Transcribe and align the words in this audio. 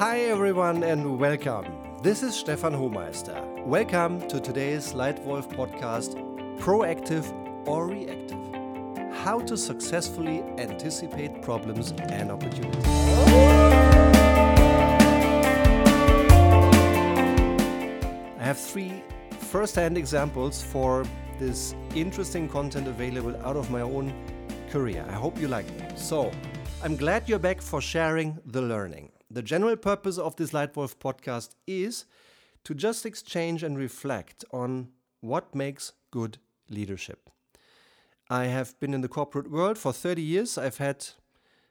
Hi, 0.00 0.20
everyone, 0.20 0.82
and 0.82 1.18
welcome. 1.18 1.66
This 2.02 2.22
is 2.22 2.34
Stefan 2.34 2.72
Hohmeister. 2.72 3.66
Welcome 3.66 4.26
to 4.28 4.40
today's 4.40 4.94
Leitwolf 4.94 5.54
podcast 5.54 6.14
Proactive 6.58 7.26
or 7.68 7.86
Reactive 7.88 8.38
How 9.22 9.40
to 9.40 9.58
Successfully 9.58 10.42
Anticipate 10.56 11.42
Problems 11.42 11.92
and 12.08 12.30
Opportunities. 12.30 12.86
I 18.38 18.42
have 18.42 18.58
three 18.58 19.04
first 19.38 19.74
hand 19.74 19.98
examples 19.98 20.62
for 20.62 21.04
this 21.38 21.74
interesting 21.94 22.48
content 22.48 22.88
available 22.88 23.36
out 23.44 23.56
of 23.58 23.70
my 23.70 23.82
own 23.82 24.14
career. 24.70 25.04
I 25.10 25.12
hope 25.12 25.38
you 25.38 25.48
like 25.48 25.66
them. 25.76 25.94
So, 25.94 26.32
I'm 26.82 26.96
glad 26.96 27.28
you're 27.28 27.38
back 27.38 27.60
for 27.60 27.82
sharing 27.82 28.38
the 28.46 28.62
learning. 28.62 29.10
The 29.32 29.42
general 29.42 29.76
purpose 29.76 30.18
of 30.18 30.34
this 30.34 30.50
Leitwolf 30.50 30.96
podcast 30.96 31.50
is 31.64 32.04
to 32.64 32.74
just 32.74 33.06
exchange 33.06 33.62
and 33.62 33.78
reflect 33.78 34.44
on 34.52 34.88
what 35.20 35.54
makes 35.54 35.92
good 36.10 36.38
leadership. 36.68 37.30
I 38.28 38.46
have 38.46 38.78
been 38.80 38.92
in 38.92 39.02
the 39.02 39.08
corporate 39.08 39.48
world 39.48 39.78
for 39.78 39.92
30 39.92 40.20
years. 40.20 40.58
I've 40.58 40.78
had 40.78 41.06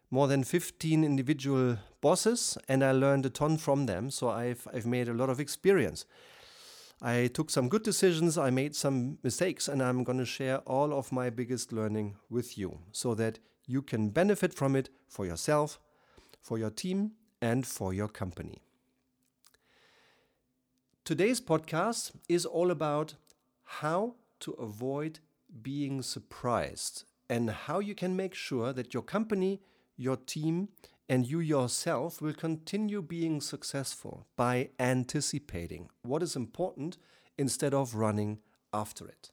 more 0.10 0.28
than 0.28 0.46
15 0.46 1.04
individual 1.04 1.78
bosses 2.00 2.58
and 2.70 2.82
I 2.82 2.94
learned 2.94 3.26
a 3.26 3.30
ton 3.30 3.58
from 3.58 3.88
them. 3.88 4.10
So 4.10 4.30
I've, 4.30 4.66
I've 4.74 4.86
made 4.86 5.10
a 5.10 5.14
lot 5.14 5.30
of 5.30 5.42
experience. 5.42 6.06
I 7.02 7.28
took 7.28 7.50
some 7.50 7.68
good 7.68 7.84
decisions, 7.84 8.38
I 8.38 8.50
made 8.50 8.76
some 8.76 9.20
mistakes, 9.24 9.70
and 9.70 9.82
I'm 9.82 10.04
going 10.04 10.18
to 10.18 10.26
share 10.26 10.58
all 10.60 10.94
of 10.94 11.14
my 11.14 11.30
biggest 11.30 11.72
learning 11.72 12.18
with 12.30 12.58
you 12.58 12.80
so 12.92 13.16
that 13.16 13.40
you 13.66 13.82
can 13.82 14.10
benefit 14.10 14.54
from 14.54 14.76
it 14.76 14.90
for 15.08 15.26
yourself, 15.26 15.80
for 16.42 16.58
your 16.58 16.70
team, 16.70 17.12
and 17.42 17.66
for 17.66 17.94
your 17.94 18.08
company. 18.08 18.62
Today's 21.06 21.42
podcast 21.42 22.12
is 22.28 22.46
all 22.46 22.70
about 22.70 23.16
how 23.64 24.16
to 24.42 24.52
avoid 24.54 25.20
being 25.62 26.02
surprised 26.02 27.04
and 27.30 27.50
how 27.50 27.80
you 27.80 27.96
can 27.96 28.16
make 28.16 28.36
sure 28.36 28.74
that 28.74 28.94
your 28.94 29.04
company, 29.04 29.62
your 29.98 30.18
team, 30.18 30.70
and 31.08 31.26
you 31.26 31.40
yourself 31.40 32.22
will 32.22 32.34
continue 32.34 33.02
being 33.02 33.42
successful 33.42 34.28
by 34.36 34.70
anticipating 34.80 35.90
what 36.04 36.22
is 36.22 36.36
important 36.36 36.98
instead 37.38 37.74
of 37.74 37.96
running 37.96 38.40
after 38.72 39.08
it. 39.08 39.32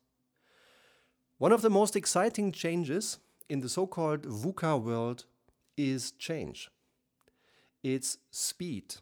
One 1.39 1.53
of 1.53 1.61
the 1.61 1.69
most 1.69 1.95
exciting 1.97 2.53
changes 2.53 3.19
in 3.51 3.61
the 3.61 3.69
so 3.69 3.87
called 3.87 4.23
VUCA 4.23 4.83
world 4.83 5.27
is 5.77 6.13
change 6.13 6.71
it's 7.95 8.19
speed, 8.33 8.97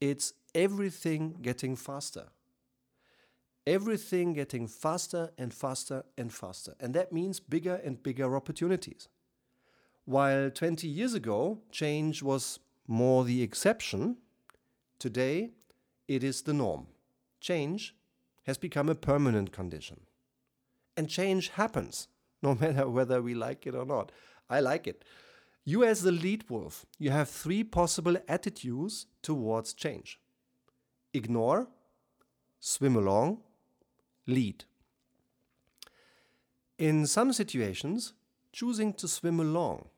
it's 0.00 0.32
everything 0.54 1.36
getting 1.40 1.76
faster. 1.76 2.24
Everything 3.64 4.32
getting 4.32 4.66
faster 4.68 5.30
and 5.38 5.52
faster 5.52 6.04
and 6.18 6.32
faster. 6.32 6.74
And 6.80 6.94
that 6.94 7.12
means 7.12 7.40
bigger 7.40 7.80
and 7.84 8.00
bigger 8.00 8.36
opportunities. 8.36 9.08
While 10.04 10.50
20 10.50 10.86
years 10.86 11.14
ago, 11.14 11.58
change 11.70 12.22
was 12.22 12.60
more 12.86 13.24
the 13.24 13.42
exception, 13.42 14.18
today 14.98 15.50
it 16.06 16.22
is 16.22 16.42
the 16.42 16.54
norm. 16.54 16.86
Change 17.40 17.94
has 18.46 18.58
become 18.58 18.88
a 18.88 18.94
permanent 18.94 19.52
condition. 19.52 20.00
And 20.96 21.08
change 21.08 21.50
happens, 21.50 22.08
no 22.42 22.54
matter 22.54 22.88
whether 22.88 23.22
we 23.22 23.34
like 23.34 23.66
it 23.66 23.74
or 23.74 23.84
not. 23.84 24.10
I 24.48 24.60
like 24.60 24.86
it. 24.86 25.04
You, 25.68 25.82
as 25.82 26.02
the 26.02 26.12
lead 26.12 26.48
wolf, 26.48 26.86
you 26.96 27.10
have 27.10 27.28
three 27.28 27.64
possible 27.64 28.16
attitudes 28.28 29.06
towards 29.20 29.74
change 29.74 30.20
ignore, 31.12 31.66
swim 32.60 32.94
along, 32.94 33.38
lead. 34.26 34.64
In 36.78 37.06
some 37.06 37.32
situations, 37.32 38.12
choosing 38.52 38.92
to 38.94 39.08
swim 39.08 39.40
along 39.40 39.88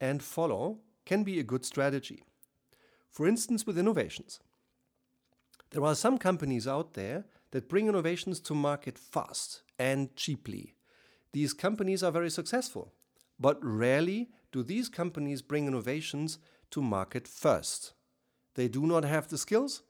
and 0.00 0.22
follow 0.22 0.78
can 1.04 1.22
be 1.22 1.38
a 1.38 1.44
good 1.44 1.64
strategy. 1.64 2.24
For 3.10 3.28
instance, 3.28 3.66
with 3.66 3.78
innovations. 3.78 4.40
There 5.70 5.84
are 5.84 5.94
some 5.94 6.18
companies 6.18 6.66
out 6.66 6.94
there 6.94 7.26
that 7.52 7.68
bring 7.68 7.86
innovations 7.86 8.40
to 8.40 8.54
market 8.54 8.98
fast 8.98 9.62
and 9.78 10.16
cheaply. 10.16 10.74
These 11.32 11.52
companies 11.52 12.02
are 12.02 12.10
very 12.10 12.30
successful, 12.30 12.92
but 13.38 13.58
rarely 13.62 14.30
do 14.52 14.62
these 14.62 14.88
companies 14.88 15.42
bring 15.42 15.66
innovations 15.66 16.38
to 16.70 16.80
market 16.82 17.26
first? 17.26 17.94
They 18.54 18.68
do 18.68 18.86
not 18.86 19.04
have 19.04 19.28
the 19.28 19.38
skills, 19.38 19.82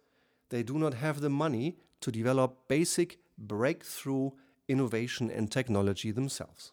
they 0.49 0.62
do 0.62 0.78
not 0.78 0.95
have 0.95 1.21
the 1.21 1.31
money 1.31 1.78
to 2.00 2.12
develop 2.12 2.69
basic 2.69 3.19
breakthrough 3.37 4.31
innovation 4.69 5.31
and 5.31 5.50
technology 5.50 6.11
themselves. 6.11 6.73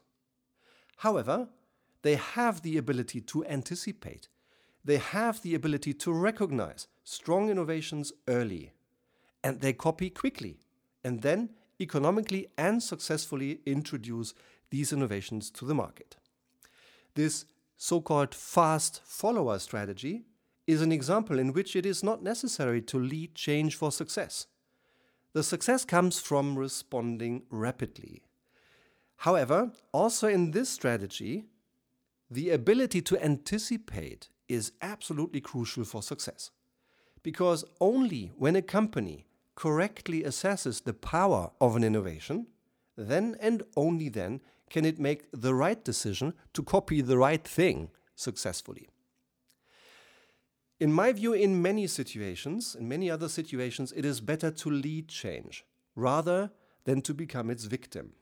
However, 0.97 1.49
they 2.01 2.15
have 2.15 2.61
the 2.61 2.77
ability 2.77 3.21
to 3.21 3.45
anticipate. 3.45 4.29
They 4.85 4.97
have 4.97 5.41
the 5.41 5.55
ability 5.55 5.93
to 5.95 6.13
recognize 6.13 6.87
strong 7.03 7.49
innovations 7.49 8.13
early. 8.27 8.71
And 9.43 9.61
they 9.61 9.73
copy 9.73 10.09
quickly 10.09 10.59
and 11.03 11.21
then 11.21 11.49
economically 11.79 12.47
and 12.57 12.83
successfully 12.83 13.61
introduce 13.65 14.33
these 14.69 14.93
innovations 14.93 15.49
to 15.51 15.65
the 15.65 15.75
market. 15.75 16.17
This 17.15 17.45
so 17.81 18.01
called 18.01 18.35
fast 18.35 18.99
follower 19.05 19.57
strategy 19.57 20.25
is 20.67 20.81
an 20.81 20.91
example 20.91 21.39
in 21.39 21.53
which 21.53 21.77
it 21.77 21.85
is 21.85 22.03
not 22.03 22.21
necessary 22.21 22.81
to 22.81 22.99
lead 22.99 23.33
change 23.33 23.73
for 23.73 23.89
success. 23.89 24.47
The 25.31 25.43
success 25.43 25.85
comes 25.85 26.19
from 26.19 26.59
responding 26.59 27.43
rapidly. 27.49 28.23
However, 29.15 29.71
also 29.93 30.27
in 30.27 30.51
this 30.51 30.69
strategy, 30.69 31.45
the 32.29 32.49
ability 32.49 33.01
to 33.03 33.23
anticipate 33.23 34.27
is 34.49 34.73
absolutely 34.81 35.39
crucial 35.39 35.85
for 35.85 36.03
success. 36.03 36.51
Because 37.23 37.63
only 37.79 38.33
when 38.37 38.57
a 38.57 38.61
company 38.61 39.25
correctly 39.55 40.23
assesses 40.23 40.83
the 40.83 40.93
power 40.93 41.51
of 41.61 41.77
an 41.77 41.85
innovation, 41.85 42.47
then 42.97 43.37
and 43.39 43.63
only 43.77 44.09
then 44.09 44.41
can 44.69 44.85
it 44.85 44.99
make 44.99 45.27
the 45.31 45.53
right 45.53 45.83
decision 45.83 46.33
to 46.53 46.63
copy 46.63 47.01
the 47.01 47.17
right 47.17 47.45
thing 47.45 47.89
successfully? 48.15 48.87
In 50.79 50.93
my 50.93 51.11
view, 51.11 51.33
in 51.33 51.61
many 51.61 51.87
situations, 51.87 52.75
in 52.79 52.87
many 52.87 53.11
other 53.11 53.27
situations, 53.27 53.91
it 53.91 54.05
is 54.05 54.21
better 54.21 54.49
to 54.51 54.69
lead 54.69 55.09
change 55.09 55.65
rather 55.95 56.51
than 56.85 57.01
to 57.01 57.13
become 57.13 57.49
its 57.49 57.65
victim. 57.65 58.13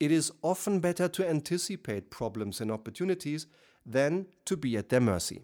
It 0.00 0.10
is 0.10 0.32
often 0.42 0.80
better 0.80 1.08
to 1.08 1.28
anticipate 1.28 2.10
problems 2.10 2.60
and 2.60 2.70
opportunities 2.70 3.46
than 3.84 4.26
to 4.46 4.56
be 4.56 4.76
at 4.76 4.88
their 4.88 5.00
mercy. 5.00 5.42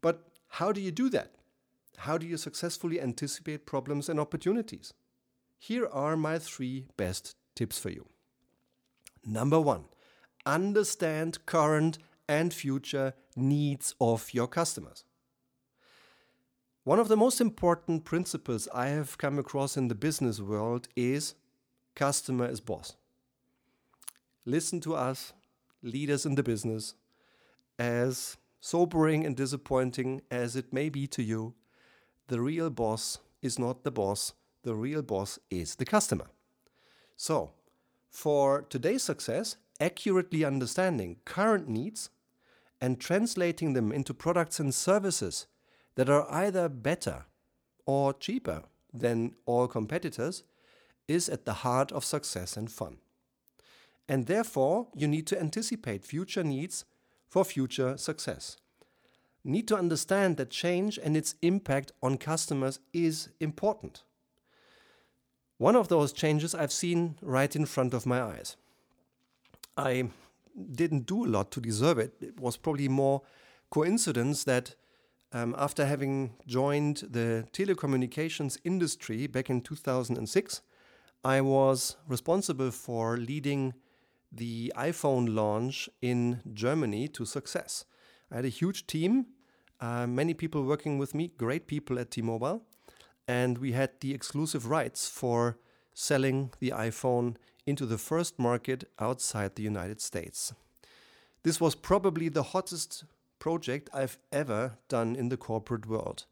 But 0.00 0.28
how 0.48 0.72
do 0.72 0.80
you 0.80 0.90
do 0.90 1.08
that? 1.10 1.34
How 1.96 2.18
do 2.18 2.26
you 2.26 2.36
successfully 2.36 3.00
anticipate 3.00 3.66
problems 3.66 4.08
and 4.08 4.18
opportunities? 4.18 4.92
Here 5.58 5.86
are 5.86 6.16
my 6.16 6.38
three 6.38 6.86
best 6.96 7.36
tips 7.54 7.78
for 7.78 7.90
you. 7.90 8.06
Number 9.24 9.60
one, 9.60 9.84
understand 10.46 11.44
current 11.46 11.98
and 12.28 12.54
future 12.54 13.14
needs 13.36 13.94
of 14.00 14.32
your 14.32 14.46
customers. 14.46 15.04
One 16.84 16.98
of 16.98 17.08
the 17.08 17.16
most 17.16 17.40
important 17.40 18.04
principles 18.04 18.68
I 18.72 18.88
have 18.88 19.18
come 19.18 19.38
across 19.38 19.76
in 19.76 19.88
the 19.88 19.94
business 19.94 20.40
world 20.40 20.88
is 20.96 21.34
customer 21.94 22.46
is 22.46 22.60
boss. 22.60 22.96
Listen 24.46 24.80
to 24.80 24.94
us, 24.94 25.32
leaders 25.82 26.24
in 26.24 26.36
the 26.36 26.42
business, 26.42 26.94
as 27.78 28.38
sobering 28.60 29.24
and 29.26 29.36
disappointing 29.36 30.22
as 30.30 30.56
it 30.56 30.72
may 30.72 30.88
be 30.88 31.06
to 31.08 31.22
you, 31.22 31.54
the 32.28 32.40
real 32.40 32.70
boss 32.70 33.18
is 33.42 33.58
not 33.58 33.84
the 33.84 33.90
boss, 33.90 34.32
the 34.62 34.74
real 34.74 35.02
boss 35.02 35.38
is 35.50 35.74
the 35.74 35.84
customer. 35.84 36.26
So, 37.16 37.52
for 38.10 38.62
today's 38.62 39.02
success, 39.02 39.56
accurately 39.80 40.44
understanding 40.44 41.16
current 41.24 41.68
needs 41.68 42.10
and 42.80 43.00
translating 43.00 43.72
them 43.72 43.92
into 43.92 44.12
products 44.12 44.58
and 44.58 44.74
services 44.74 45.46
that 45.94 46.10
are 46.10 46.30
either 46.30 46.68
better 46.68 47.26
or 47.86 48.12
cheaper 48.12 48.64
than 48.92 49.34
all 49.46 49.68
competitors 49.68 50.42
is 51.08 51.28
at 51.28 51.44
the 51.44 51.52
heart 51.64 51.92
of 51.92 52.04
success 52.04 52.56
and 52.56 52.70
fun. 52.70 52.98
And 54.08 54.26
therefore, 54.26 54.88
you 54.94 55.06
need 55.06 55.26
to 55.28 55.40
anticipate 55.40 56.04
future 56.04 56.42
needs 56.42 56.84
for 57.28 57.44
future 57.44 57.96
success. 57.96 58.56
Need 59.44 59.68
to 59.68 59.76
understand 59.76 60.36
that 60.36 60.50
change 60.50 60.98
and 60.98 61.16
its 61.16 61.34
impact 61.42 61.92
on 62.02 62.18
customers 62.18 62.80
is 62.92 63.30
important. 63.40 64.02
One 65.60 65.76
of 65.76 65.88
those 65.88 66.14
changes 66.14 66.54
I've 66.54 66.72
seen 66.72 67.16
right 67.20 67.54
in 67.54 67.66
front 67.66 67.92
of 67.92 68.06
my 68.06 68.22
eyes. 68.22 68.56
I 69.76 70.08
didn't 70.72 71.04
do 71.04 71.26
a 71.26 71.28
lot 71.28 71.50
to 71.50 71.60
deserve 71.60 71.98
it. 71.98 72.14
It 72.22 72.40
was 72.40 72.56
probably 72.56 72.88
more 72.88 73.20
coincidence 73.68 74.44
that 74.44 74.74
um, 75.34 75.54
after 75.58 75.84
having 75.84 76.32
joined 76.46 77.04
the 77.10 77.46
telecommunications 77.52 78.56
industry 78.64 79.26
back 79.26 79.50
in 79.50 79.60
2006, 79.60 80.62
I 81.24 81.42
was 81.42 81.96
responsible 82.08 82.70
for 82.70 83.18
leading 83.18 83.74
the 84.32 84.72
iPhone 84.78 85.34
launch 85.34 85.90
in 86.00 86.40
Germany 86.54 87.06
to 87.08 87.26
success. 87.26 87.84
I 88.32 88.36
had 88.36 88.46
a 88.46 88.48
huge 88.48 88.86
team, 88.86 89.26
uh, 89.78 90.06
many 90.06 90.32
people 90.32 90.62
working 90.62 90.96
with 90.96 91.14
me, 91.14 91.32
great 91.36 91.66
people 91.66 91.98
at 91.98 92.10
T 92.10 92.22
Mobile, 92.22 92.62
and 93.30 93.58
we 93.58 93.70
had 93.70 93.90
the 94.00 94.12
exclusive 94.12 94.66
rights 94.68 95.08
for 95.08 95.56
selling 95.94 96.50
the 96.58 96.70
iPhone 96.70 97.36
into 97.64 97.86
the 97.86 97.96
first 97.96 98.40
market 98.40 98.82
outside 98.98 99.54
the 99.54 99.62
United 99.62 100.00
States. 100.00 100.52
This 101.44 101.60
was 101.60 101.76
probably 101.76 102.28
the 102.28 102.48
hottest 102.54 103.04
project 103.38 103.88
I've 103.94 104.18
ever 104.32 104.78
done 104.88 105.14
in 105.14 105.28
the 105.28 105.36
corporate 105.36 105.86
world. 105.86 106.26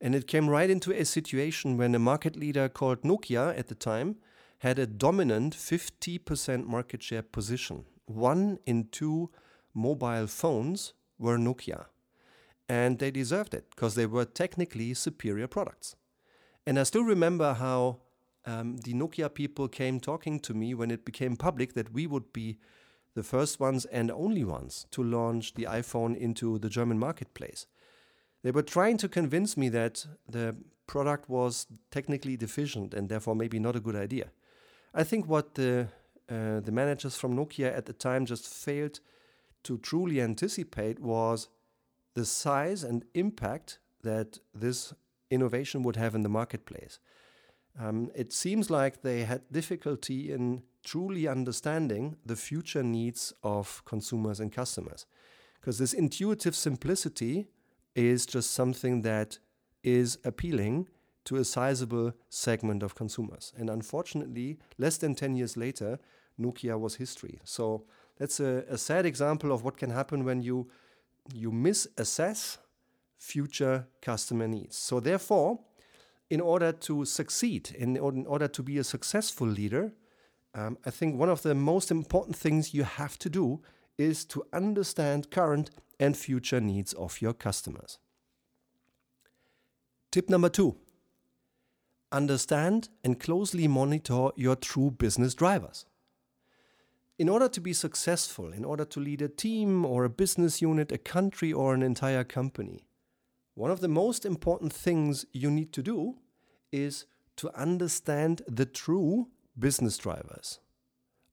And 0.00 0.16
it 0.16 0.26
came 0.26 0.50
right 0.50 0.68
into 0.68 0.92
a 0.92 1.04
situation 1.04 1.76
when 1.76 1.94
a 1.94 2.00
market 2.00 2.34
leader 2.34 2.68
called 2.68 3.02
Nokia 3.02 3.56
at 3.56 3.68
the 3.68 3.76
time 3.76 4.16
had 4.58 4.80
a 4.80 4.86
dominant 4.86 5.54
50% 5.54 6.66
market 6.66 7.04
share 7.04 7.22
position. 7.22 7.84
One 8.06 8.58
in 8.66 8.88
two 8.90 9.30
mobile 9.72 10.26
phones 10.26 10.92
were 11.20 11.38
Nokia. 11.38 11.84
And 12.68 12.98
they 12.98 13.12
deserved 13.12 13.54
it 13.54 13.70
because 13.70 13.94
they 13.94 14.06
were 14.06 14.24
technically 14.24 14.92
superior 14.94 15.46
products. 15.46 15.94
And 16.66 16.78
I 16.78 16.84
still 16.84 17.02
remember 17.04 17.54
how 17.54 17.98
um, 18.44 18.76
the 18.78 18.94
Nokia 18.94 19.32
people 19.32 19.68
came 19.68 20.00
talking 20.00 20.40
to 20.40 20.54
me 20.54 20.74
when 20.74 20.90
it 20.90 21.04
became 21.04 21.36
public 21.36 21.74
that 21.74 21.92
we 21.92 22.06
would 22.06 22.32
be 22.32 22.58
the 23.14 23.22
first 23.22 23.60
ones 23.60 23.84
and 23.86 24.10
only 24.10 24.44
ones 24.44 24.86
to 24.90 25.02
launch 25.02 25.54
the 25.54 25.64
iPhone 25.64 26.16
into 26.16 26.58
the 26.58 26.68
German 26.68 26.98
marketplace. 26.98 27.66
They 28.42 28.50
were 28.50 28.62
trying 28.62 28.96
to 28.98 29.08
convince 29.08 29.56
me 29.56 29.68
that 29.70 30.06
the 30.28 30.56
product 30.86 31.28
was 31.28 31.66
technically 31.90 32.36
deficient 32.36 32.94
and 32.94 33.08
therefore 33.08 33.36
maybe 33.36 33.58
not 33.58 33.76
a 33.76 33.80
good 33.80 33.96
idea. 33.96 34.30
I 34.94 35.04
think 35.04 35.26
what 35.26 35.54
the 35.54 35.88
uh, 36.28 36.60
the 36.60 36.72
managers 36.72 37.16
from 37.16 37.36
Nokia 37.36 37.76
at 37.76 37.86
the 37.86 37.92
time 37.92 38.24
just 38.24 38.46
failed 38.46 39.00
to 39.64 39.78
truly 39.78 40.20
anticipate 40.20 40.98
was 41.00 41.48
the 42.14 42.24
size 42.24 42.84
and 42.84 43.04
impact 43.14 43.78
that 44.02 44.38
this 44.54 44.94
innovation 45.32 45.82
would 45.82 45.96
have 45.96 46.14
in 46.14 46.22
the 46.22 46.28
marketplace. 46.28 46.98
Um, 47.80 48.10
it 48.14 48.32
seems 48.32 48.70
like 48.70 49.02
they 49.02 49.24
had 49.24 49.42
difficulty 49.50 50.30
in 50.30 50.62
truly 50.84 51.26
understanding 51.26 52.16
the 52.24 52.36
future 52.36 52.82
needs 52.82 53.32
of 53.42 53.82
consumers 53.84 54.40
and 54.40 54.52
customers. 54.52 55.06
Because 55.60 55.78
this 55.78 55.92
intuitive 55.92 56.56
simplicity 56.56 57.46
is 57.94 58.26
just 58.26 58.50
something 58.50 59.02
that 59.02 59.38
is 59.82 60.18
appealing 60.24 60.88
to 61.24 61.36
a 61.36 61.44
sizable 61.44 62.12
segment 62.28 62.82
of 62.82 62.94
consumers. 62.94 63.52
And 63.56 63.70
unfortunately, 63.70 64.58
less 64.76 64.96
than 64.96 65.14
10 65.14 65.36
years 65.36 65.56
later, 65.56 65.98
Nokia 66.38 66.78
was 66.78 66.96
history. 66.96 67.38
So 67.44 67.84
that's 68.18 68.40
a, 68.40 68.64
a 68.68 68.76
sad 68.76 69.06
example 69.06 69.52
of 69.52 69.62
what 69.62 69.76
can 69.76 69.90
happen 69.90 70.24
when 70.24 70.42
you, 70.42 70.68
you 71.32 71.52
misassess 71.52 72.58
future 73.22 73.86
customer 74.00 74.48
needs. 74.48 74.76
So, 74.76 74.98
therefore, 74.98 75.60
in 76.28 76.40
order 76.40 76.72
to 76.72 77.04
succeed, 77.04 77.70
in, 77.78 77.96
in 77.96 78.26
order 78.26 78.48
to 78.48 78.62
be 78.62 78.78
a 78.78 78.84
successful 78.84 79.46
leader, 79.46 79.92
um, 80.54 80.76
I 80.84 80.90
think 80.90 81.18
one 81.18 81.28
of 81.28 81.42
the 81.42 81.54
most 81.54 81.90
important 81.90 82.36
things 82.36 82.74
you 82.74 82.82
have 82.82 83.18
to 83.20 83.30
do 83.30 83.62
is 83.96 84.24
to 84.24 84.44
understand 84.52 85.30
current 85.30 85.70
and 86.00 86.16
future 86.16 86.60
needs 86.60 86.92
of 86.94 87.22
your 87.22 87.32
customers. 87.32 87.98
Tip 90.10 90.28
number 90.28 90.48
two 90.48 90.76
understand 92.10 92.88
and 93.04 93.18
closely 93.18 93.68
monitor 93.68 94.30
your 94.36 94.56
true 94.56 94.90
business 94.90 95.34
drivers. 95.34 95.86
In 97.18 97.28
order 97.28 97.48
to 97.48 97.60
be 97.60 97.72
successful, 97.72 98.52
in 98.52 98.64
order 98.64 98.84
to 98.84 99.00
lead 99.00 99.22
a 99.22 99.28
team 99.28 99.86
or 99.86 100.04
a 100.04 100.10
business 100.10 100.60
unit, 100.60 100.92
a 100.92 100.98
country, 100.98 101.52
or 101.52 101.72
an 101.72 101.82
entire 101.82 102.24
company, 102.24 102.84
one 103.54 103.70
of 103.70 103.80
the 103.80 103.88
most 103.88 104.24
important 104.24 104.72
things 104.72 105.26
you 105.32 105.50
need 105.50 105.72
to 105.72 105.82
do 105.82 106.16
is 106.70 107.06
to 107.36 107.50
understand 107.54 108.42
the 108.48 108.66
true 108.66 109.28
business 109.58 109.98
drivers. 109.98 110.58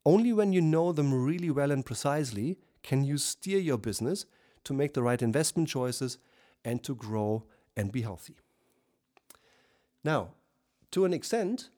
Only 0.05 0.33
when 0.33 0.53
you 0.53 0.61
know 0.61 0.91
them 0.91 1.13
really 1.13 1.49
well 1.51 1.71
and 1.71 1.85
precisely 1.85 2.57
can 2.83 3.03
you 3.03 3.17
steer 3.17 3.59
your 3.59 3.77
business 3.77 4.25
to 4.63 4.73
make 4.73 4.93
the 4.93 5.03
right 5.03 5.21
investment 5.21 5.69
choices 5.69 6.17
and 6.65 6.83
to 6.83 6.95
grow 6.95 7.45
and 7.75 7.91
be 7.91 8.01
healthy. 8.01 8.37
Now, 10.03 10.29
to 10.91 11.05
an 11.05 11.13
extent, 11.13 11.69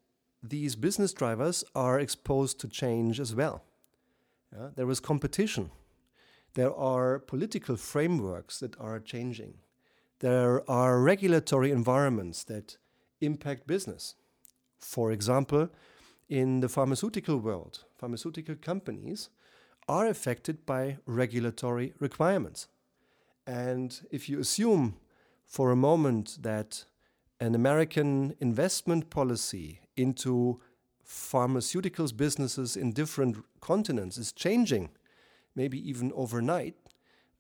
these 0.41 0.75
business 0.75 1.13
drivers 1.13 1.63
are 1.75 1.99
exposed 1.99 2.59
to 2.59 2.67
change 2.67 3.19
as 3.19 3.35
well. 3.35 3.63
Yeah, 4.53 4.69
there 4.75 4.89
is 4.89 4.99
competition. 4.99 5.71
There 6.53 6.73
are 6.73 7.19
political 7.19 7.77
frameworks 7.77 8.59
that 8.59 8.79
are 8.79 8.99
changing. 8.99 9.55
There 10.21 10.69
are 10.69 11.01
regulatory 11.01 11.71
environments 11.71 12.43
that 12.43 12.77
impact 13.21 13.65
business. 13.65 14.13
For 14.77 15.11
example, 15.11 15.69
in 16.29 16.59
the 16.59 16.69
pharmaceutical 16.69 17.37
world, 17.39 17.85
pharmaceutical 17.97 18.53
companies 18.53 19.29
are 19.87 20.05
affected 20.05 20.63
by 20.63 20.99
regulatory 21.07 21.93
requirements. 21.99 22.67
And 23.47 23.99
if 24.11 24.29
you 24.29 24.39
assume 24.39 24.97
for 25.43 25.71
a 25.71 25.75
moment 25.75 26.37
that 26.41 26.85
an 27.39 27.55
American 27.55 28.35
investment 28.39 29.09
policy 29.09 29.79
into 29.97 30.61
pharmaceuticals 31.03 32.15
businesses 32.15 32.77
in 32.77 32.91
different 32.91 33.37
continents 33.59 34.19
is 34.19 34.31
changing, 34.31 34.91
maybe 35.55 35.79
even 35.89 36.11
overnight, 36.13 36.75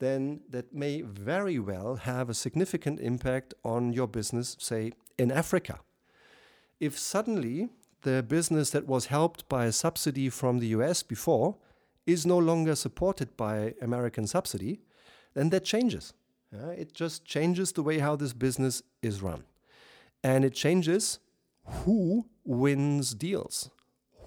then 0.01 0.41
that 0.49 0.73
may 0.73 1.01
very 1.01 1.59
well 1.59 1.95
have 1.95 2.27
a 2.27 2.33
significant 2.33 2.99
impact 2.99 3.53
on 3.63 3.93
your 3.93 4.07
business, 4.07 4.57
say, 4.59 4.91
in 5.17 5.31
Africa. 5.31 5.79
If 6.79 6.97
suddenly 6.97 7.69
the 8.01 8.23
business 8.23 8.71
that 8.71 8.87
was 8.87 9.05
helped 9.05 9.47
by 9.47 9.65
a 9.65 9.71
subsidy 9.71 10.27
from 10.29 10.57
the 10.57 10.67
US 10.77 11.03
before 11.03 11.57
is 12.07 12.25
no 12.25 12.39
longer 12.39 12.75
supported 12.75 13.37
by 13.37 13.75
American 13.79 14.25
subsidy, 14.25 14.81
then 15.35 15.51
that 15.51 15.63
changes. 15.63 16.13
Uh, 16.51 16.69
it 16.69 16.93
just 16.95 17.23
changes 17.23 17.71
the 17.71 17.83
way 17.83 17.99
how 17.99 18.15
this 18.15 18.33
business 18.33 18.81
is 19.03 19.21
run. 19.21 19.43
And 20.23 20.43
it 20.43 20.55
changes 20.55 21.19
who 21.63 22.25
wins 22.43 23.13
deals, 23.13 23.69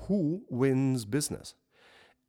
who 0.06 0.44
wins 0.48 1.04
business. 1.04 1.54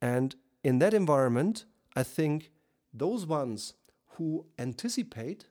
And 0.02 0.36
in 0.64 0.80
that 0.80 0.96
environment, 0.96 1.66
I 1.96 2.02
think 2.02 2.50
those 2.98 3.26
ones 3.26 3.74
who 4.12 4.46
anticipate, 4.58 5.46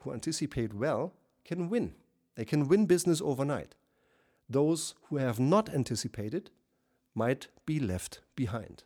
who 0.00 0.12
anticipate 0.12 0.74
well, 0.74 1.14
can 1.44 1.68
win. 1.68 1.94
They 2.34 2.44
can 2.44 2.68
win 2.68 2.86
business 2.86 3.20
overnight. 3.20 3.74
Those 4.48 4.94
who 5.04 5.16
have 5.16 5.40
not 5.40 5.68
anticipated 5.68 6.50
might 7.14 7.48
be 7.64 7.80
left 7.80 8.20
behind. 8.36 8.84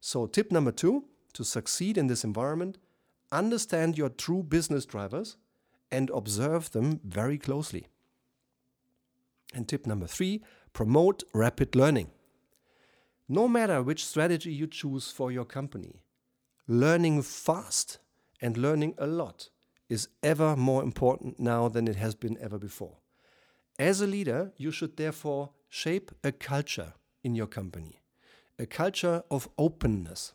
So, 0.00 0.26
tip 0.26 0.52
number 0.52 0.70
two 0.70 1.04
to 1.32 1.44
succeed 1.44 1.98
in 1.98 2.06
this 2.06 2.24
environment, 2.24 2.78
understand 3.30 3.98
your 3.98 4.08
true 4.08 4.42
business 4.42 4.86
drivers 4.86 5.36
and 5.90 6.10
observe 6.10 6.70
them 6.70 7.00
very 7.04 7.38
closely. 7.38 7.88
And 9.54 9.68
tip 9.68 9.86
number 9.86 10.06
three 10.06 10.42
promote 10.72 11.24
rapid 11.34 11.74
learning. 11.74 12.10
No 13.28 13.48
matter 13.48 13.82
which 13.82 14.04
strategy 14.04 14.52
you 14.52 14.66
choose 14.66 15.10
for 15.10 15.32
your 15.32 15.44
company, 15.44 16.00
learning 16.68 17.22
fast 17.22 17.98
and 18.40 18.56
learning 18.56 18.94
a 18.98 19.06
lot 19.06 19.50
is 19.88 20.08
ever 20.22 20.56
more 20.56 20.82
important 20.82 21.38
now 21.38 21.68
than 21.68 21.86
it 21.86 21.96
has 21.96 22.14
been 22.14 22.36
ever 22.40 22.58
before. 22.58 22.96
As 23.78 24.00
a 24.00 24.06
leader, 24.06 24.52
you 24.56 24.70
should 24.70 24.96
therefore 24.96 25.50
shape 25.68 26.10
a 26.24 26.32
culture 26.32 26.94
in 27.22 27.34
your 27.34 27.46
company, 27.46 28.00
a 28.58 28.66
culture 28.66 29.22
of 29.30 29.48
openness, 29.58 30.32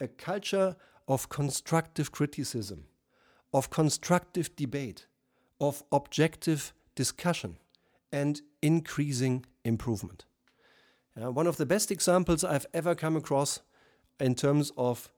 a 0.00 0.08
culture 0.08 0.76
of 1.08 1.28
constructive 1.28 2.12
criticism, 2.12 2.84
of 3.52 3.70
constructive 3.70 4.54
debate, 4.56 5.06
of 5.60 5.82
objective 5.92 6.72
discussion, 6.94 7.56
and 8.12 8.42
increasing 8.62 9.44
improvement. 9.64 10.24
Uh, 11.20 11.30
one 11.30 11.46
of 11.46 11.56
the 11.56 11.66
best 11.66 11.90
examples 11.90 12.44
I've 12.44 12.66
ever 12.72 12.94
come 12.94 13.16
across 13.16 13.60
in 14.18 14.34
terms 14.34 14.72
of 14.76 15.10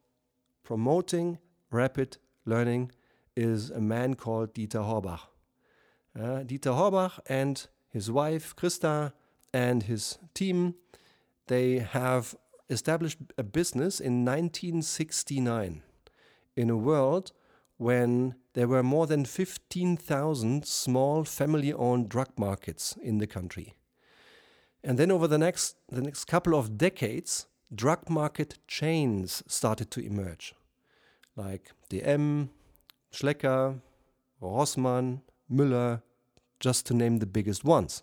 promoting 0.63 1.39
rapid 1.71 2.19
learning 2.45 2.93
is 3.37 3.71
a 3.71 3.81
man 3.81 4.15
called 4.15 4.55
Dieter 4.55 4.85
Horbach. 4.85 5.21
Uh, 6.19 6.45
Dieter 6.45 6.77
Horbach 6.77 7.19
and 7.27 7.67
his 7.89 8.11
wife 8.11 8.55
Christa 8.57 9.13
and 9.53 9.85
his 9.85 10.19
team, 10.35 10.75
they 11.47 11.79
have 11.79 12.35
established 12.71 13.19
a 13.37 13.43
business 13.43 14.01
in 14.01 14.25
1969 14.25 15.83
in 16.57 16.71
a 16.71 16.77
world 16.77 17.33
when 17.77 18.35
there 18.55 18.69
were 18.69 18.83
more 18.83 19.07
than 19.07 19.25
15,000 19.25 20.67
small 20.67 21.25
family 21.25 21.73
owned 21.73 22.09
drug 22.09 22.29
markets 22.39 22.97
in 23.03 23.19
the 23.19 23.27
country. 23.27 23.75
And 24.85 24.99
then 24.99 25.11
over 25.11 25.27
the 25.27 25.39
next, 25.39 25.77
the 25.89 26.03
next 26.03 26.25
couple 26.25 26.55
of 26.55 26.77
decades, 26.77 27.47
drug 27.75 28.09
market 28.11 28.59
chains 28.67 29.43
started 29.47 29.91
to 29.91 30.01
emerge, 30.01 30.55
like 31.37 31.73
DM, 31.91 32.49
Schlecker, 33.13 33.81
Rossmann, 34.41 35.23
Müller, 35.51 36.03
just 36.61 36.87
to 36.87 36.95
name 36.95 37.19
the 37.19 37.27
biggest 37.27 37.65
ones. 37.65 38.03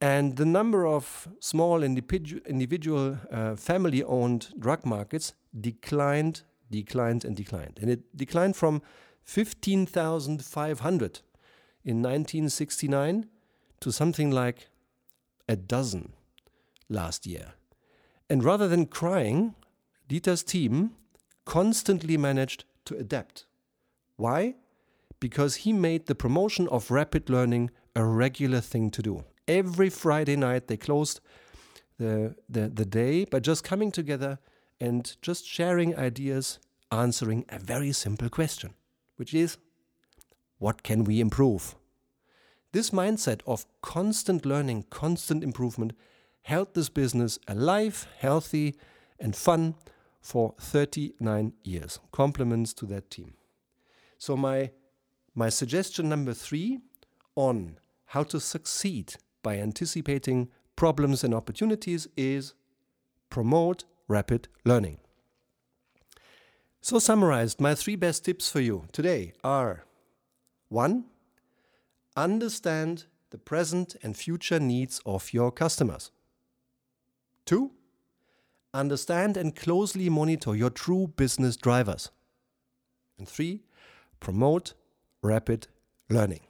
And 0.00 0.36
the 0.36 0.44
number 0.44 0.86
of 0.86 1.28
small 1.40 1.82
individual, 1.82 3.18
uh, 3.30 3.56
family 3.56 4.02
owned 4.02 4.48
drug 4.58 4.84
markets 4.84 5.32
declined, 5.58 6.42
declined, 6.70 7.24
and 7.24 7.34
declined. 7.34 7.78
And 7.80 7.90
it 7.90 8.14
declined 8.14 8.56
from 8.56 8.82
15,500 9.24 11.20
in 11.84 12.02
1969 12.02 13.26
to 13.80 13.92
something 13.92 14.30
like 14.30 14.68
a 15.48 15.56
dozen 15.56 16.12
last 16.88 17.26
year. 17.26 17.54
And 18.28 18.42
rather 18.42 18.68
than 18.68 18.86
crying, 18.86 19.54
Dieter's 20.08 20.42
team 20.42 20.92
constantly 21.44 22.16
managed 22.16 22.64
to 22.86 22.96
adapt. 22.96 23.46
Why? 24.16 24.56
Because 25.20 25.56
he 25.56 25.72
made 25.72 26.06
the 26.06 26.14
promotion 26.14 26.68
of 26.68 26.90
rapid 26.90 27.30
learning 27.30 27.70
a 27.94 28.04
regular 28.04 28.60
thing 28.60 28.90
to 28.90 29.02
do. 29.02 29.24
Every 29.48 29.90
Friday 29.90 30.36
night 30.36 30.66
they 30.66 30.76
closed 30.76 31.20
the, 31.98 32.34
the, 32.48 32.68
the 32.68 32.84
day 32.84 33.24
by 33.24 33.40
just 33.40 33.64
coming 33.64 33.90
together 33.90 34.38
and 34.80 35.16
just 35.22 35.46
sharing 35.46 35.96
ideas, 35.96 36.58
answering 36.90 37.44
a 37.48 37.58
very 37.58 37.92
simple 37.92 38.28
question, 38.28 38.74
which 39.16 39.32
is 39.32 39.56
what 40.58 40.82
can 40.82 41.04
we 41.04 41.20
improve? 41.20 41.76
This 42.72 42.90
mindset 42.90 43.40
of 43.46 43.66
constant 43.82 44.44
learning, 44.44 44.86
constant 44.90 45.42
improvement 45.42 45.92
held 46.46 46.72
this 46.74 46.88
business 46.88 47.40
alive, 47.48 48.06
healthy, 48.20 48.76
and 49.18 49.34
fun 49.34 49.74
for 50.20 50.54
39 50.60 51.52
years. 51.64 51.98
Compliments 52.12 52.72
to 52.72 52.86
that 52.86 53.10
team. 53.10 53.34
So, 54.16 54.36
my, 54.36 54.70
my 55.34 55.48
suggestion 55.48 56.08
number 56.08 56.32
three 56.32 56.78
on 57.34 57.78
how 58.06 58.22
to 58.22 58.38
succeed 58.38 59.16
by 59.42 59.56
anticipating 59.56 60.48
problems 60.76 61.24
and 61.24 61.34
opportunities 61.34 62.06
is 62.16 62.54
promote 63.28 63.84
rapid 64.06 64.46
learning. 64.64 64.98
So, 66.80 67.00
summarized, 67.00 67.60
my 67.60 67.74
three 67.74 67.96
best 67.96 68.24
tips 68.24 68.48
for 68.52 68.60
you 68.60 68.86
today 68.92 69.32
are 69.42 69.82
one, 70.68 71.06
understand 72.16 73.06
the 73.30 73.38
present 73.38 73.96
and 74.00 74.16
future 74.16 74.60
needs 74.60 75.00
of 75.04 75.32
your 75.32 75.50
customers. 75.50 76.12
Two, 77.46 77.70
understand 78.74 79.36
and 79.36 79.54
closely 79.54 80.10
monitor 80.10 80.54
your 80.56 80.70
true 80.70 81.12
business 81.16 81.56
drivers. 81.56 82.10
And 83.18 83.28
three, 83.28 83.62
promote 84.18 84.74
rapid 85.22 85.68
learning. 86.10 86.40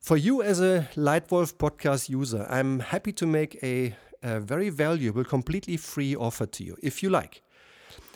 For 0.00 0.16
you 0.16 0.42
as 0.42 0.60
a 0.60 0.88
Leitwolf 0.96 1.54
podcast 1.54 2.08
user, 2.08 2.46
I'm 2.48 2.80
happy 2.80 3.12
to 3.12 3.26
make 3.26 3.62
a, 3.62 3.94
a, 4.22 4.40
very 4.40 4.70
valuable, 4.70 5.24
completely 5.24 5.76
free 5.76 6.16
offer 6.16 6.46
to 6.46 6.64
you 6.64 6.76
if 6.82 7.02
you 7.02 7.10
like. 7.10 7.42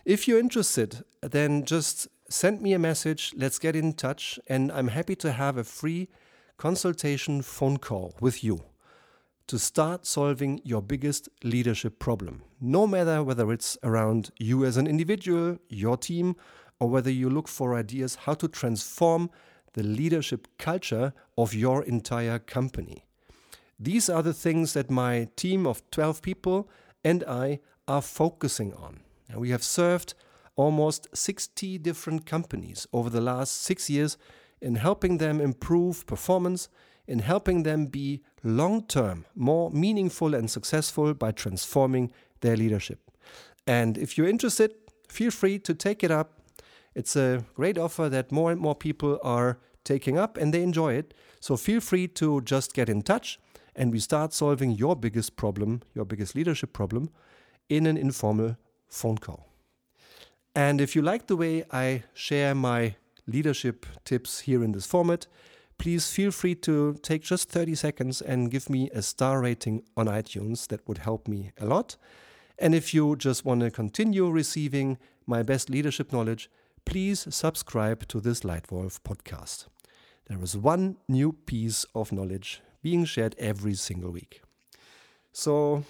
If 0.06 0.26
you're 0.26 0.40
interested, 0.40 1.04
then 1.20 1.66
just 1.66 2.08
send 2.30 2.62
me 2.62 2.72
a 2.72 2.78
message, 2.78 3.34
let's 3.36 3.58
get 3.58 3.76
in 3.76 3.92
touch, 3.92 4.40
and 4.48 4.72
I'm 4.72 4.88
happy 4.88 5.14
to 5.16 5.32
have 5.32 5.58
a 5.58 5.64
free 5.64 6.08
consultation 6.56 7.42
phone 7.42 7.76
call 7.76 8.14
with 8.20 8.42
you 8.42 8.64
to 9.46 9.58
start 9.58 10.06
solving 10.06 10.60
your 10.64 10.82
biggest 10.82 11.28
leadership 11.42 11.98
problem. 11.98 12.42
No 12.60 12.86
matter 12.86 13.22
whether 13.22 13.52
it's 13.52 13.76
around 13.82 14.30
you 14.38 14.64
as 14.64 14.76
an 14.76 14.86
individual, 14.86 15.58
your 15.68 15.96
team, 15.96 16.36
or 16.78 16.88
whether 16.88 17.10
you 17.10 17.30
look 17.30 17.48
for 17.48 17.74
ideas 17.74 18.16
how 18.26 18.34
to 18.34 18.48
transform 18.48 19.30
the 19.74 19.82
leadership 19.82 20.48
culture 20.58 21.12
of 21.38 21.54
your 21.54 21.82
entire 21.84 22.38
company. 22.38 23.04
These 23.78 24.08
are 24.08 24.22
the 24.22 24.34
things 24.34 24.74
that 24.74 24.90
my 24.90 25.28
team 25.36 25.66
of 25.66 25.82
12 25.90 26.22
people 26.22 26.68
and 27.04 27.24
I 27.24 27.60
are 27.88 28.02
focusing 28.02 28.72
on. 28.74 29.00
And 29.28 29.40
we 29.40 29.50
have 29.50 29.62
served 29.62 30.14
almost 30.56 31.08
60 31.14 31.78
different 31.78 32.26
companies 32.26 32.86
over 32.92 33.10
the 33.10 33.20
last 33.20 33.62
six 33.62 33.88
years 33.88 34.18
in 34.60 34.76
helping 34.76 35.18
them 35.18 35.40
improve 35.40 36.06
performance, 36.06 36.68
in 37.12 37.18
helping 37.18 37.62
them 37.62 37.84
be 37.84 38.22
long 38.42 38.82
term 38.86 39.26
more 39.34 39.70
meaningful 39.70 40.34
and 40.34 40.50
successful 40.50 41.12
by 41.12 41.30
transforming 41.30 42.10
their 42.40 42.56
leadership. 42.56 42.98
And 43.66 43.98
if 43.98 44.16
you're 44.16 44.30
interested, 44.30 44.72
feel 45.10 45.30
free 45.30 45.58
to 45.58 45.74
take 45.74 46.02
it 46.02 46.10
up. 46.10 46.40
It's 46.94 47.14
a 47.14 47.44
great 47.54 47.76
offer 47.76 48.08
that 48.08 48.32
more 48.32 48.50
and 48.50 48.58
more 48.58 48.74
people 48.74 49.18
are 49.22 49.58
taking 49.84 50.16
up 50.16 50.38
and 50.38 50.54
they 50.54 50.62
enjoy 50.62 50.94
it. 50.94 51.12
So 51.38 51.58
feel 51.58 51.80
free 51.80 52.08
to 52.08 52.40
just 52.40 52.72
get 52.72 52.88
in 52.88 53.02
touch 53.02 53.38
and 53.76 53.92
we 53.92 53.98
start 53.98 54.32
solving 54.32 54.70
your 54.70 54.96
biggest 54.96 55.36
problem, 55.36 55.82
your 55.94 56.06
biggest 56.06 56.34
leadership 56.34 56.72
problem, 56.72 57.10
in 57.68 57.84
an 57.84 57.98
informal 57.98 58.56
phone 58.88 59.18
call. 59.18 59.48
And 60.54 60.80
if 60.80 60.96
you 60.96 61.02
like 61.02 61.26
the 61.26 61.36
way 61.36 61.64
I 61.70 62.04
share 62.14 62.54
my 62.54 62.96
leadership 63.26 63.84
tips 64.06 64.40
here 64.40 64.64
in 64.64 64.72
this 64.72 64.86
format, 64.86 65.26
please 65.82 66.08
feel 66.08 66.30
free 66.30 66.54
to 66.54 66.94
take 67.02 67.24
just 67.24 67.48
30 67.48 67.74
seconds 67.74 68.22
and 68.22 68.52
give 68.52 68.70
me 68.70 68.88
a 68.90 69.02
star 69.02 69.40
rating 69.40 69.82
on 69.96 70.06
iTunes. 70.06 70.68
That 70.68 70.86
would 70.86 70.98
help 70.98 71.26
me 71.26 71.50
a 71.60 71.66
lot. 71.66 71.96
And 72.56 72.72
if 72.72 72.94
you 72.94 73.16
just 73.16 73.44
want 73.44 73.62
to 73.62 73.70
continue 73.72 74.30
receiving 74.30 74.96
my 75.26 75.42
best 75.42 75.68
leadership 75.68 76.12
knowledge, 76.12 76.48
please 76.84 77.26
subscribe 77.34 78.06
to 78.06 78.20
this 78.20 78.42
Leitwolf 78.42 79.00
podcast. 79.00 79.66
There 80.28 80.40
is 80.40 80.56
one 80.56 80.98
new 81.08 81.32
piece 81.32 81.84
of 81.96 82.12
knowledge 82.12 82.62
being 82.80 83.04
shared 83.04 83.34
every 83.36 83.74
single 83.74 84.12
week. 84.12 84.40
So, 85.32 85.82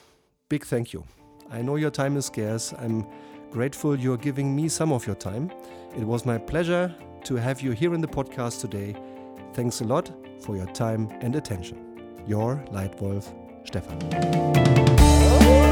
big 0.48 0.64
thank 0.64 0.94
you. 0.94 1.04
I 1.50 1.60
know 1.60 1.76
your 1.76 1.90
time 1.90 2.16
is 2.16 2.24
scarce. 2.24 2.72
I'm 2.78 3.06
grateful 3.50 3.94
you're 3.98 4.16
giving 4.16 4.56
me 4.56 4.70
some 4.70 4.90
of 4.90 5.06
your 5.06 5.16
time. 5.16 5.52
It 5.94 6.04
was 6.04 6.24
my 6.24 6.38
pleasure 6.38 6.94
to 7.24 7.36
have 7.36 7.60
you 7.60 7.72
here 7.72 7.92
in 7.92 8.00
the 8.00 8.08
podcast 8.08 8.62
today. 8.62 8.96
Thanks 9.54 9.80
a 9.80 9.84
lot 9.84 10.10
for 10.40 10.56
your 10.56 10.66
time 10.66 11.08
and 11.20 11.36
attention. 11.36 11.78
Your 12.26 12.56
Leitwolf, 12.72 13.32
Stefan. 13.66 15.71